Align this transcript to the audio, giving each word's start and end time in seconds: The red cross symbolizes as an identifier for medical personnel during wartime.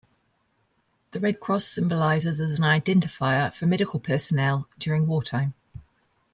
The 1.11 1.19
red 1.19 1.39
cross 1.39 1.63
symbolizes 1.63 2.39
as 2.39 2.57
an 2.57 2.65
identifier 2.65 3.53
for 3.53 3.67
medical 3.67 3.99
personnel 3.99 4.67
during 4.79 5.05
wartime. 5.05 5.53